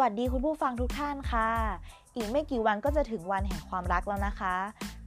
[0.00, 1.50] วัสดีคุณผู้ฟังทุกท่านค่ะ
[2.16, 4.56] อีกไม่กี่วันก็จะถึงวันแห่งความรักแล้วนะคะ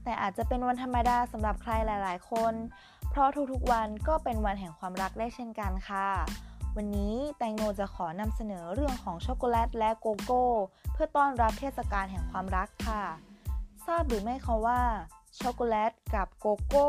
[0.04, 2.54] แต่อาจจะเป็นวันธรรมดาสำหรับใครหลาย ๆ คน
[3.10, 6.08] เพราะทุกๆวันก็เป็นวันแห่งความรักได้เช่นกันค่ะ
[6.76, 10.44] วันนี้แตงโมจะขอนำเสนอเรื่องของช็อกโกแลตและโกโก้
[10.92, 13.04] เพื่อต้อนรับเทศกาลแห่งความรักค่ะ
[13.86, 14.80] ทราบหรือไม่คะว่า
[15.40, 16.88] ช็อกโกแลตกับโกโก้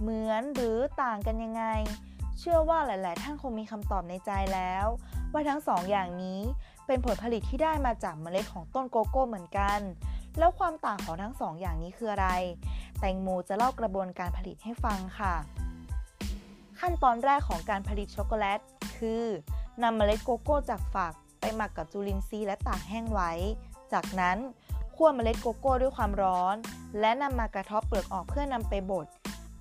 [0.00, 1.64] เหมือนหรือต่างกันยังไง
[2.38, 4.86] เชื่อว่าหลาย ๆ ท่านคงมีคำตอบในใจแล้ว
[5.32, 6.40] ว่าทั้งสองอย่างนี้
[6.90, 9.80] เป็นผลผลิตที่ได้มาจากเมล็ดของต้นโกโก้เหมือนกัน
[10.38, 12.28] แล้วความต่างของทั้งสองอย่างนี้คืออะไร
[12.98, 15.34] แตงโมจะเล่ากระบวนการผลิตให้ฟังค่ะ
[16.80, 18.60] ขั้นตอนแรกของการผลิตช็อกโกแลต
[18.98, 19.24] คือ
[19.82, 23.32] นำเมล็ดโกโก้จากฝักไปหมักกับจุลินทรีย์และตากแห้งไว้
[23.92, 24.38] จากนั้น
[24.94, 26.56] คั่วเมล็ดโกโก้ด้วยความร้อน
[27.00, 29.06] และนำมากะเทาะเปลือกออกเพื่อนำไปบด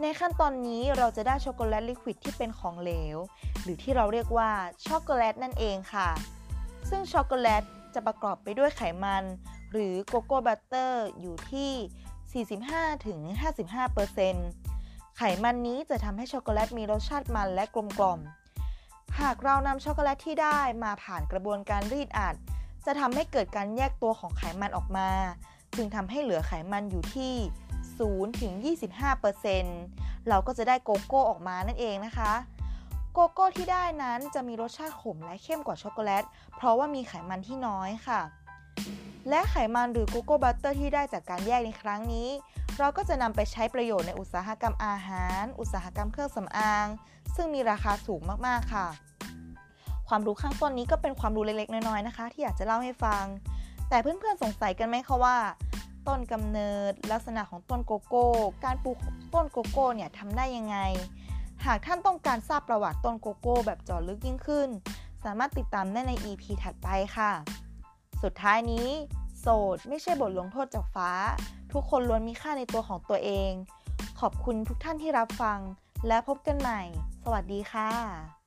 [0.01, 3.17] ในขั้นตอนนี้เราจะได้ช็อกโกแลต liquid ที่เป็นของเหลว
[3.61, 4.49] หรือที่เราเรียกว่า
[4.85, 6.09] ช็อกโกแลตนั่นเองค่ะ
[6.89, 7.63] ซึ่งช็อกโกแลต
[7.93, 9.23] จะประกอบไปด้วยไขมัน
[9.71, 12.43] หรือ cocoa butter อยู่ที่
[14.45, 18.19] 45-55%ไขมันนี้จะทำให้ช็อกโกแลตมีรสชาติมันและกลมกล่อม
[19.19, 22.35] หากเรานำช็อกโกแลตที่ได้มาผ่านกระบวนการรีดอัด
[22.85, 25.09] จะทำให้เกิดการแยกตัวของไขมันออกมา
[25.75, 27.33] จึงทำให้เหลือไขมันอยู่ที่
[28.77, 32.31] 0-25%เราก็จะได้โกโก้ออกมานั่นเองนะคะ
[33.13, 36.23] โกโก้ที่ได้นั้นจะมีรสชาติขมและเข้มกว่าช็อกโกแลต
[36.55, 38.21] เพราะว่ามีไขมันที่น้อยค่ะ
[39.29, 42.29] และไขมันหรือ cocoa butter ที่ได้จากการแยกในครั้งนี้
[42.79, 46.87] เราก็จะนำไปใช้ประโยชน์ในอุตสาหกรรมอาหาร อุตสาหกรรมเครื่องสำอาง
[47.35, 48.87] ซึ่งมีราคาสูงมากๆค่ะ
[50.07, 53.23] ความรู้ข้างต้นนี้ก็เป็นความรู้เล็กๆ น้อยๆนะคะ ที่อยากจะเล่าให้ฟัง
[53.89, 55.37] แต่เพื่อนๆสงสัยกันไหมคะว่า
[56.07, 58.27] ต้นกำเนิดลักษณะของต้นโกโก้
[58.65, 58.97] การปลูก
[59.33, 60.77] ต้นโกโก้เนี่ยทำได้ยังไง
[61.65, 64.69] หากท่านต้องการทราบประวัติต้นโกโก้แบบเจาะลึกยิ่งขึ้น
[65.23, 67.31] สามารถติดตามได้ใน EP ถัดไปค่ะ
[68.23, 68.87] สุดท้ายนี้
[69.39, 71.11] โสดไม่ใช่บทลงโทษจากฟ้า
[71.73, 73.51] ทุกคนล้วนมีค่าในตัวของตัวเอง
[74.19, 75.59] ขอบคุณทุกท่านที่รับฟัง
[76.07, 76.81] และพบกันใหม่
[77.23, 78.38] สวัสดีค่ะ